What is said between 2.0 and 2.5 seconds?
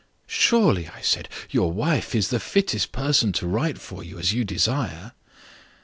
is the